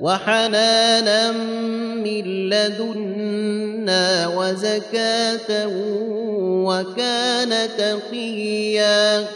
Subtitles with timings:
[0.00, 5.66] وحنانا من لدنا وزكاة
[6.66, 9.26] وكان تقيا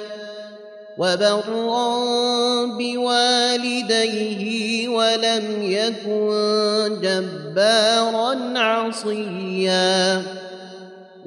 [0.98, 4.42] وبرا بوالديه
[4.88, 10.22] ولم يكن جبارا عصيا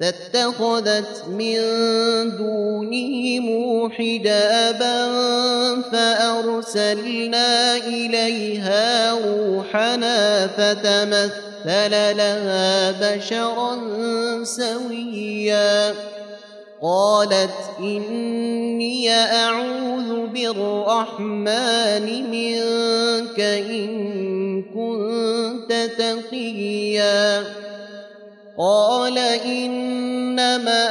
[0.00, 1.56] فاتخذت من
[2.36, 3.46] دونهم
[3.92, 5.06] حجابا
[5.92, 13.78] فأرسلنا إليها روحنا فتمثل لها بشرا
[14.44, 15.94] سويا.
[16.82, 27.44] قالت إني أعوذ بالرحمن منك إن كنت تقيا.
[28.60, 30.86] قال إنما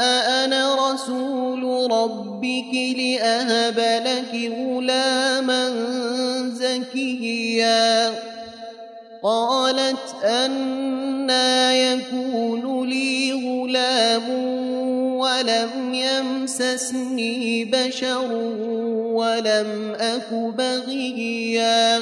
[0.46, 5.70] أنا رسول ربك لأهب لك غلاما
[6.50, 8.14] زكيا.
[9.24, 14.30] قالت أنا يكون لي غلام
[15.20, 18.32] ولم يمسسني بشر
[19.14, 22.02] ولم أك بغيا.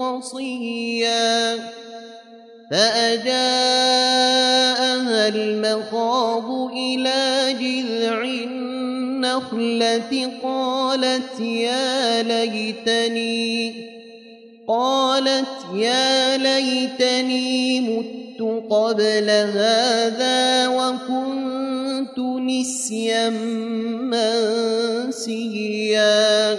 [0.00, 1.56] قصيا
[2.70, 3.28] فأجاءها
[5.28, 13.74] المخاض إلى جذع النخلة قالت يا ليتني
[14.68, 23.30] قالت يا ليتني مت قبل هذا وكنت نسيا
[25.10, 26.58] منسيا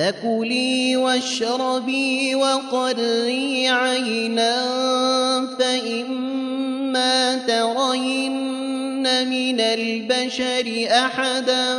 [0.00, 4.56] فكلي واشربي وقري عينا
[5.58, 11.78] فإما ترين من البشر أحدا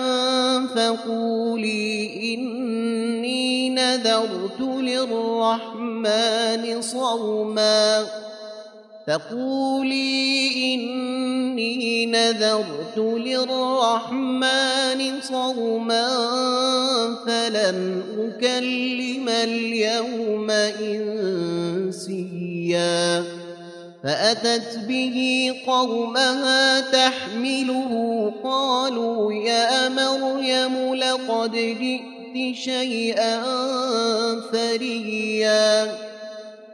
[0.65, 6.01] فقولي إني نذرت للرحمن
[6.81, 8.05] صوما
[9.11, 14.41] فقولي إني نذرت للرحمن
[15.21, 16.07] صوما
[17.25, 20.51] فلن أكلم اليوم
[22.01, 23.23] إنسيا
[24.03, 33.41] فأتت به قومها تحمله قالوا يا مريم لقد جئت شيئا
[34.51, 36.10] فريا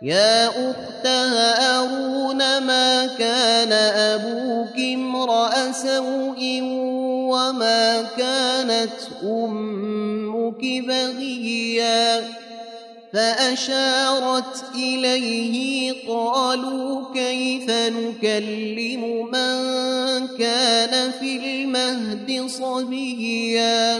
[0.01, 6.59] يا أخت هارون ما كان أبوك امرأ سوء
[7.31, 12.23] وما كانت أمك بغيا؟
[13.13, 23.99] فأشارت إليه قالوا كيف نكلم من كان في المهد صبيا؟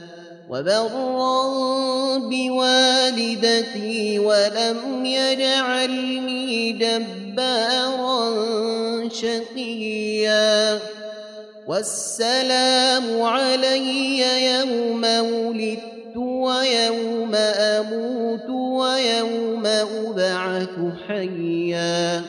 [0.51, 8.19] وبرا بوالدتي ولم يجعلني جبارا
[9.09, 10.79] شقيا.
[11.67, 14.19] والسلام علي
[14.53, 20.75] يوم ولدت ويوم أموت ويوم أبعث
[21.07, 22.21] حيا.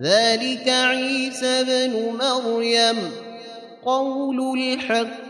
[0.00, 2.96] ذلك عيسى بن مريم
[3.84, 5.27] قول الحق.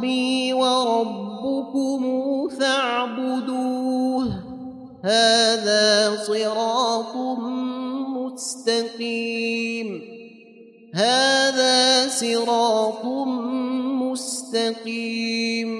[0.00, 2.02] ربي وربكم
[2.48, 4.26] فاعبدوه.
[5.04, 7.16] هذا صراط
[8.16, 10.02] مستقيم.
[10.94, 13.04] هذا صراط
[14.02, 15.79] مستقيم.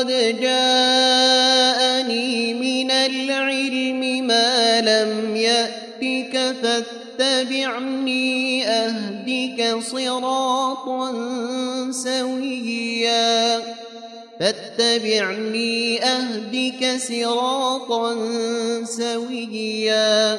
[0.00, 6.54] قد جاءني من العلم ما لم يأتك
[7.18, 11.12] فاتبعني أهدك صراطا
[11.90, 13.60] سويا.
[14.40, 18.14] فاتبعني أهدك صراطا
[18.84, 20.38] سويا.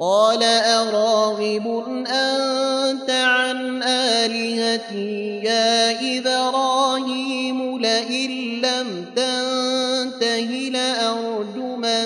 [0.00, 8.30] قال أراغب أنت عن آلهتي يا إبراهيم لئن
[8.62, 12.04] لم تنته لأرجمنك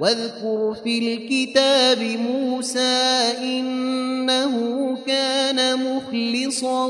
[0.00, 4.54] واذكر في الكتاب موسى إنه
[5.06, 6.86] كان مخلصا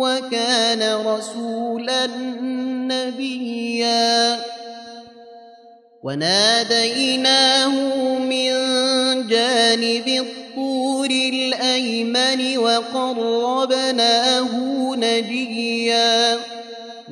[0.00, 2.06] وكان رسولا
[2.86, 4.40] نبيا.
[6.02, 7.74] وناديناه
[8.18, 8.52] من
[9.26, 14.50] جانب الطور الأيمن وقربناه
[14.96, 16.55] نجيا.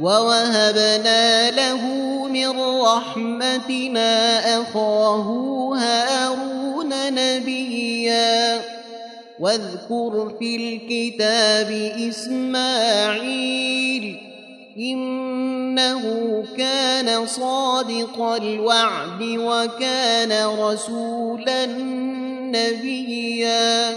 [0.00, 1.82] ووهبنا له
[2.28, 5.28] من رحمتنا أخاه
[5.78, 8.60] هارون نبيا
[9.40, 11.70] واذكر في الكتاب
[12.08, 13.64] إسماعيل
[14.78, 16.02] إنه
[16.56, 21.66] كان صادق الوعد وكان رسولا
[22.56, 23.96] نبيا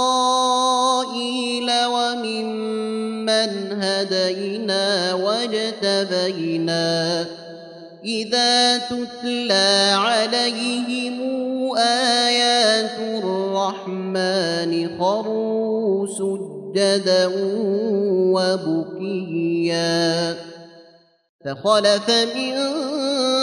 [3.81, 7.25] هدينا واجتبينا.
[8.05, 11.21] إذا تتلى عليهم
[11.77, 17.29] آيات الرحمن خروا سجدا
[18.35, 20.35] وبكيا.
[21.45, 22.57] فخلف من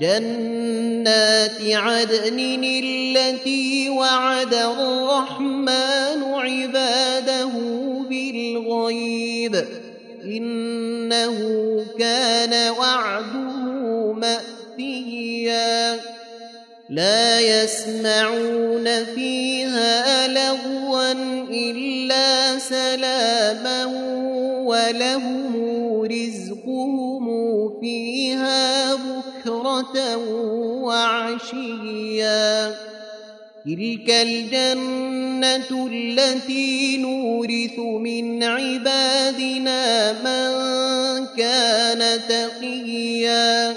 [0.00, 7.52] جنات عدن التي وعد الرحمن عباده
[8.10, 9.64] بالغيب.
[10.24, 11.38] إنه
[11.98, 16.00] كان وعده مأتيا.
[16.90, 21.12] لا يسمعون فيها لغوا
[21.50, 23.84] إلا سلاما
[24.64, 25.54] ولهم
[26.02, 27.26] رزقهم
[27.80, 28.94] فيها
[29.64, 30.16] بكرة
[30.84, 32.74] وعشيا
[33.64, 43.74] تلك الجنة التي نورث من عبادنا من كان تقيا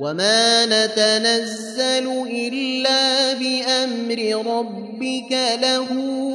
[0.00, 5.92] وما نتنزل إلا بأمر ربك له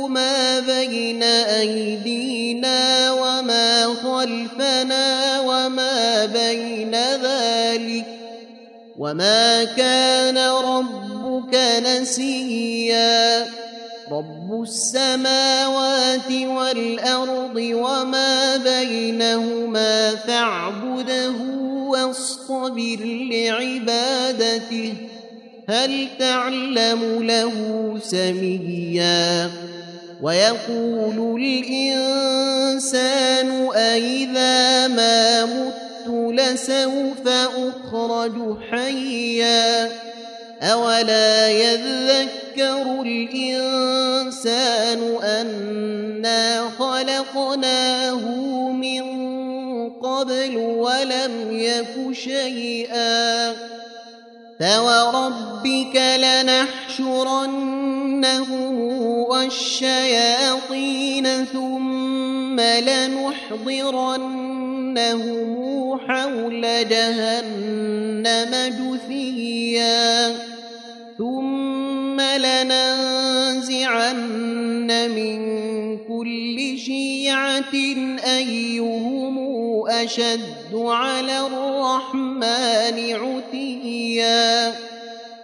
[0.07, 8.14] ما بين أيدينا وما خلفنا وما بين ذلك
[8.97, 13.45] وما كان ربك نسيا
[14.11, 21.33] رب السماوات والأرض وما بينهما فاعبده
[21.87, 22.99] واصطبر
[23.31, 24.93] لعبادته
[25.69, 27.53] هل تعلم له
[28.03, 29.51] سميا
[30.21, 33.09] ويقول الإنسان
[33.75, 39.91] أئذا ما مت لسوف أخرج حيا
[40.61, 48.29] أولا يذكر الإنسان أنا خلقناه
[48.71, 49.05] من
[49.89, 53.53] قبل ولم يك شيئا
[54.59, 57.55] فوربك لنحشرنهم
[59.29, 60.85] والشياطين
[61.45, 64.25] ثم لنحضرنهم
[65.97, 70.35] حول جهنم جثيا.
[71.17, 74.11] ثم لننزعن
[75.15, 75.39] من
[75.97, 77.73] كل شيعة
[78.25, 79.37] أيهم
[79.87, 84.73] أشد على الرحمن عتيا.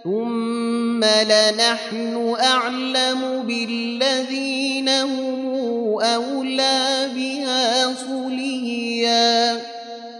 [0.04, 5.46] ثم لنحن أعلم بالذين هم
[6.02, 9.71] أولى بها صليا.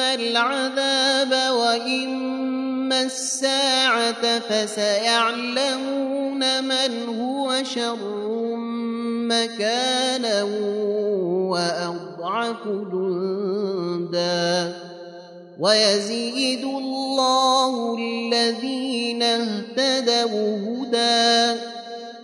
[0.00, 8.56] العذاب وإما الساعة فسيعلمون من هو شر
[9.28, 10.42] مكانا
[11.50, 14.74] وأضعف جندا.
[15.60, 21.60] ويزيد الله الذين اهتدوا هدى.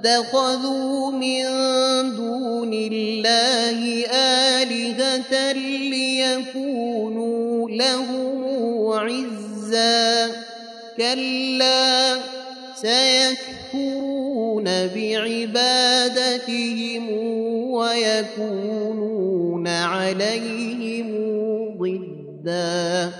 [0.00, 1.44] واتخذوا من
[2.16, 5.52] دون الله آلهة
[5.92, 8.44] ليكونوا لهم
[8.92, 10.32] عزا.
[10.96, 12.16] كلا
[12.76, 15.90] سيكفرون بعبادتهم
[17.70, 21.08] ويكونون عليهم
[21.78, 23.12] ضدا.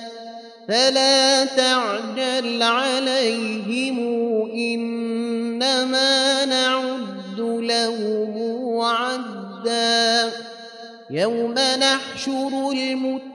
[0.67, 3.99] فلا تعجل عليهم
[4.53, 10.31] إنما نعد لهم عدا
[11.09, 13.32] يوم نحشر المتقين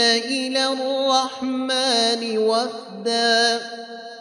[0.00, 3.60] إلى الرحمن وفدا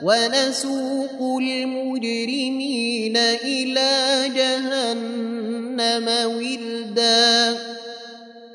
[0.01, 7.57] ونسوق المجرمين إلى جهنم وردا.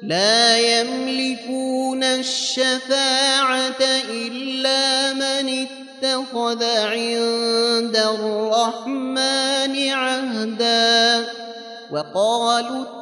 [0.03, 11.27] لا يملكون الشفاعة إلا من اتخذ عند الرحمن عهدا.
[11.91, 13.02] وقالوا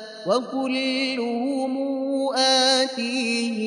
[0.25, 1.77] وكلهم
[2.35, 3.61] آتيه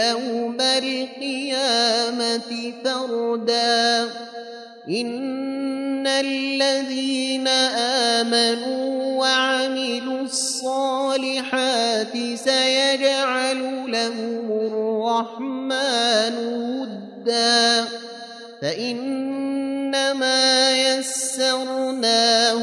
[0.00, 2.40] يوم القيامة
[2.84, 4.10] فردا
[4.88, 7.48] إن الذين
[8.18, 17.84] آمنوا وعملوا الصالحات سيجعل لهم الرحمن ودا
[18.62, 20.36] فإنما
[20.78, 22.62] يسرناه